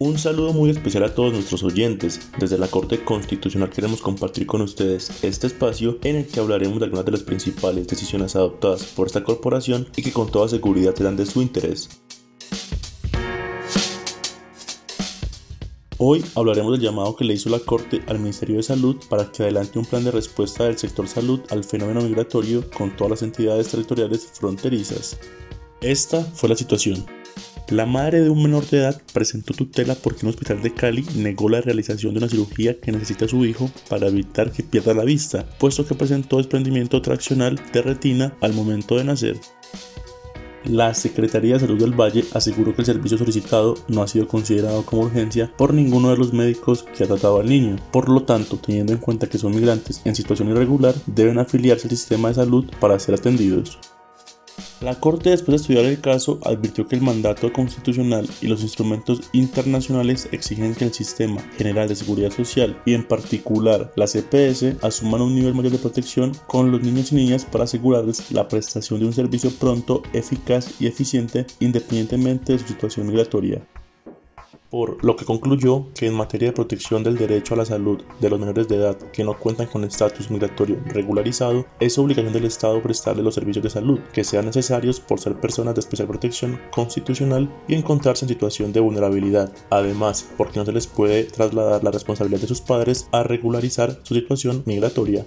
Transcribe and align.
Un 0.00 0.16
saludo 0.16 0.52
muy 0.52 0.70
especial 0.70 1.02
a 1.02 1.12
todos 1.12 1.32
nuestros 1.32 1.64
oyentes. 1.64 2.20
Desde 2.38 2.56
la 2.56 2.68
Corte 2.68 3.02
Constitucional 3.02 3.68
queremos 3.68 4.00
compartir 4.00 4.46
con 4.46 4.60
ustedes 4.60 5.24
este 5.24 5.48
espacio 5.48 5.98
en 6.04 6.14
el 6.14 6.26
que 6.28 6.38
hablaremos 6.38 6.78
de 6.78 6.84
algunas 6.84 7.04
de 7.04 7.10
las 7.10 7.24
principales 7.24 7.88
decisiones 7.88 8.36
adoptadas 8.36 8.84
por 8.84 9.08
esta 9.08 9.24
corporación 9.24 9.88
y 9.96 10.02
que 10.02 10.12
con 10.12 10.30
toda 10.30 10.48
seguridad 10.48 10.94
serán 10.94 11.16
de 11.16 11.26
su 11.26 11.42
interés. 11.42 11.88
Hoy 15.96 16.24
hablaremos 16.36 16.70
del 16.70 16.80
llamado 16.80 17.16
que 17.16 17.24
le 17.24 17.34
hizo 17.34 17.50
la 17.50 17.58
Corte 17.58 18.00
al 18.06 18.20
Ministerio 18.20 18.58
de 18.58 18.62
Salud 18.62 18.98
para 19.10 19.32
que 19.32 19.42
adelante 19.42 19.80
un 19.80 19.84
plan 19.84 20.04
de 20.04 20.12
respuesta 20.12 20.62
del 20.62 20.78
sector 20.78 21.08
salud 21.08 21.40
al 21.50 21.64
fenómeno 21.64 22.02
migratorio 22.02 22.70
con 22.70 22.96
todas 22.96 23.10
las 23.10 23.22
entidades 23.22 23.66
territoriales 23.66 24.30
fronterizas. 24.32 25.18
Esta 25.80 26.22
fue 26.22 26.48
la 26.50 26.54
situación. 26.54 27.17
La 27.70 27.84
madre 27.84 28.22
de 28.22 28.30
un 28.30 28.42
menor 28.42 28.66
de 28.66 28.78
edad 28.78 29.02
presentó 29.12 29.52
tutela 29.52 29.94
porque 29.94 30.24
un 30.24 30.30
hospital 30.30 30.62
de 30.62 30.72
Cali 30.72 31.04
negó 31.16 31.50
la 31.50 31.60
realización 31.60 32.14
de 32.14 32.20
una 32.20 32.28
cirugía 32.28 32.80
que 32.80 32.92
necesita 32.92 33.28
su 33.28 33.44
hijo 33.44 33.70
para 33.90 34.06
evitar 34.06 34.50
que 34.50 34.62
pierda 34.62 34.94
la 34.94 35.04
vista, 35.04 35.44
puesto 35.58 35.84
que 35.86 35.94
presentó 35.94 36.38
desprendimiento 36.38 37.02
traccional 37.02 37.60
de 37.70 37.82
retina 37.82 38.34
al 38.40 38.54
momento 38.54 38.96
de 38.96 39.04
nacer. 39.04 39.38
La 40.64 40.94
Secretaría 40.94 41.54
de 41.54 41.60
Salud 41.60 41.78
del 41.78 41.92
Valle 41.92 42.24
aseguró 42.32 42.74
que 42.74 42.80
el 42.82 42.86
servicio 42.86 43.18
solicitado 43.18 43.74
no 43.86 44.02
ha 44.02 44.08
sido 44.08 44.26
considerado 44.26 44.86
como 44.86 45.02
urgencia 45.02 45.52
por 45.58 45.74
ninguno 45.74 46.08
de 46.08 46.16
los 46.16 46.32
médicos 46.32 46.86
que 46.96 47.04
ha 47.04 47.06
tratado 47.06 47.38
al 47.38 47.50
niño. 47.50 47.76
Por 47.92 48.08
lo 48.08 48.22
tanto, 48.22 48.56
teniendo 48.56 48.94
en 48.94 48.98
cuenta 48.98 49.28
que 49.28 49.38
son 49.38 49.54
migrantes 49.54 50.00
en 50.06 50.14
situación 50.14 50.48
irregular, 50.48 50.94
deben 51.06 51.38
afiliarse 51.38 51.86
al 51.86 51.90
sistema 51.90 52.28
de 52.28 52.36
salud 52.36 52.64
para 52.80 52.98
ser 52.98 53.14
atendidos. 53.14 53.78
La 54.80 54.94
Corte, 54.94 55.30
después 55.30 55.48
de 55.48 55.56
estudiar 55.56 55.84
el 55.86 56.00
caso, 56.00 56.38
advirtió 56.44 56.86
que 56.86 56.94
el 56.94 57.02
mandato 57.02 57.52
constitucional 57.52 58.28
y 58.40 58.46
los 58.46 58.62
instrumentos 58.62 59.22
internacionales 59.32 60.28
exigen 60.30 60.76
que 60.76 60.84
el 60.84 60.92
Sistema 60.92 61.42
General 61.56 61.88
de 61.88 61.96
Seguridad 61.96 62.30
Social 62.30 62.80
y 62.86 62.94
en 62.94 63.02
particular 63.02 63.92
la 63.96 64.06
CPS 64.06 64.76
asuman 64.80 65.22
un 65.22 65.34
nivel 65.34 65.54
mayor 65.54 65.72
de 65.72 65.78
protección 65.78 66.30
con 66.46 66.70
los 66.70 66.80
niños 66.80 67.10
y 67.10 67.16
niñas 67.16 67.44
para 67.44 67.64
asegurarles 67.64 68.30
la 68.30 68.46
prestación 68.46 69.00
de 69.00 69.06
un 69.06 69.12
servicio 69.12 69.50
pronto, 69.50 70.04
eficaz 70.12 70.80
y 70.80 70.86
eficiente 70.86 71.44
independientemente 71.58 72.52
de 72.52 72.60
su 72.60 72.68
situación 72.68 73.08
migratoria 73.08 73.66
por 74.70 75.02
lo 75.04 75.16
que 75.16 75.24
concluyó 75.24 75.86
que 75.94 76.06
en 76.06 76.14
materia 76.14 76.48
de 76.48 76.54
protección 76.54 77.02
del 77.02 77.16
derecho 77.16 77.54
a 77.54 77.58
la 77.58 77.64
salud 77.64 78.02
de 78.20 78.30
los 78.30 78.38
menores 78.38 78.68
de 78.68 78.76
edad 78.76 78.96
que 79.12 79.24
no 79.24 79.38
cuentan 79.38 79.66
con 79.66 79.84
estatus 79.84 80.30
migratorio 80.30 80.78
regularizado, 80.86 81.66
es 81.80 81.98
obligación 81.98 82.32
del 82.32 82.44
Estado 82.44 82.82
prestarle 82.82 83.22
los 83.22 83.34
servicios 83.34 83.62
de 83.62 83.70
salud 83.70 84.00
que 84.12 84.24
sean 84.24 84.46
necesarios 84.46 85.00
por 85.00 85.20
ser 85.20 85.40
personas 85.40 85.74
de 85.74 85.80
especial 85.80 86.08
protección 86.08 86.60
constitucional 86.70 87.48
y 87.66 87.74
encontrarse 87.74 88.24
en 88.24 88.30
situación 88.30 88.72
de 88.72 88.80
vulnerabilidad. 88.80 89.52
Además, 89.70 90.28
porque 90.36 90.58
no 90.58 90.66
se 90.66 90.72
les 90.72 90.86
puede 90.86 91.24
trasladar 91.24 91.84
la 91.84 91.90
responsabilidad 91.90 92.40
de 92.40 92.48
sus 92.48 92.60
padres 92.60 93.08
a 93.12 93.22
regularizar 93.22 94.00
su 94.02 94.14
situación 94.14 94.62
migratoria. 94.66 95.24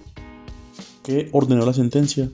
¿Qué 1.03 1.29
ordenó 1.31 1.65
la 1.65 1.73
sentencia? 1.73 2.29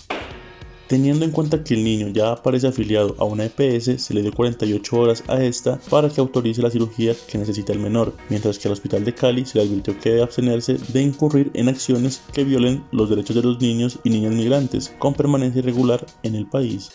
Teniendo 0.87 1.25
en 1.25 1.31
cuenta 1.31 1.65
que 1.65 1.73
el 1.73 1.83
niño 1.83 2.07
ya 2.07 2.31
aparece 2.31 2.67
afiliado 2.67 3.13
a 3.19 3.25
una 3.25 3.43
EPS, 3.43 4.01
se 4.01 4.13
le 4.13 4.21
dio 4.21 4.31
48 4.31 4.97
horas 4.97 5.21
a 5.27 5.43
esta 5.43 5.79
para 5.89 6.07
que 6.07 6.21
autorice 6.21 6.61
la 6.61 6.71
cirugía 6.71 7.13
que 7.29 7.37
necesita 7.37 7.73
el 7.73 7.79
menor, 7.79 8.13
mientras 8.29 8.57
que 8.57 8.69
al 8.69 8.71
Hospital 8.71 9.03
de 9.03 9.13
Cali 9.13 9.45
se 9.45 9.57
le 9.57 9.65
advirtió 9.65 9.99
que 9.99 10.11
debe 10.11 10.23
abstenerse 10.23 10.75
de 10.75 11.01
incurrir 11.01 11.51
en 11.55 11.67
acciones 11.67 12.21
que 12.31 12.45
violen 12.45 12.85
los 12.93 13.09
derechos 13.09 13.35
de 13.35 13.43
los 13.43 13.59
niños 13.59 13.99
y 14.05 14.11
niñas 14.11 14.33
migrantes 14.33 14.93
con 14.97 15.13
permanencia 15.13 15.59
irregular 15.59 16.05
en 16.23 16.35
el 16.35 16.47
país. 16.47 16.91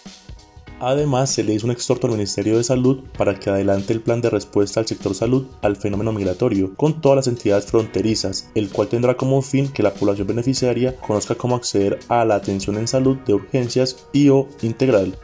Además, 0.84 1.30
se 1.30 1.44
le 1.44 1.54
hizo 1.54 1.66
un 1.66 1.70
exhorto 1.70 2.08
al 2.08 2.14
Ministerio 2.14 2.56
de 2.56 2.64
Salud 2.64 3.04
para 3.16 3.38
que 3.38 3.48
adelante 3.48 3.92
el 3.92 4.00
plan 4.00 4.20
de 4.20 4.30
respuesta 4.30 4.80
al 4.80 4.86
sector 4.88 5.14
salud 5.14 5.46
al 5.62 5.76
fenómeno 5.76 6.12
migratorio 6.12 6.74
con 6.74 7.00
todas 7.00 7.14
las 7.14 7.28
entidades 7.28 7.66
fronterizas, 7.66 8.50
el 8.56 8.68
cual 8.68 8.88
tendrá 8.88 9.16
como 9.16 9.40
fin 9.42 9.68
que 9.68 9.84
la 9.84 9.94
población 9.94 10.26
beneficiaria 10.26 10.96
conozca 10.96 11.36
cómo 11.36 11.54
acceder 11.54 12.00
a 12.08 12.24
la 12.24 12.34
atención 12.34 12.76
en 12.78 12.88
salud 12.88 13.16
de 13.18 13.34
urgencias 13.34 14.08
y 14.12 14.28
o 14.30 14.48
integral. 14.62 15.16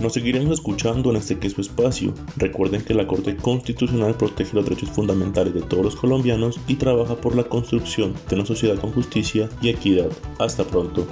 Nos 0.00 0.14
seguiremos 0.14 0.54
escuchando 0.54 1.10
en 1.10 1.16
este 1.16 1.38
que 1.38 1.46
es 1.46 1.52
su 1.52 1.60
espacio. 1.60 2.12
Recuerden 2.38 2.82
que 2.82 2.92
la 2.92 3.06
Corte 3.06 3.36
Constitucional 3.36 4.16
protege 4.16 4.56
los 4.56 4.64
derechos 4.64 4.90
fundamentales 4.90 5.54
de 5.54 5.62
todos 5.62 5.84
los 5.84 5.94
colombianos 5.94 6.58
y 6.66 6.74
trabaja 6.74 7.14
por 7.14 7.36
la 7.36 7.44
construcción 7.44 8.14
de 8.28 8.34
una 8.34 8.44
sociedad 8.44 8.80
con 8.80 8.90
justicia 8.90 9.48
y 9.60 9.68
equidad. 9.68 10.10
Hasta 10.40 10.64
pronto. 10.64 11.06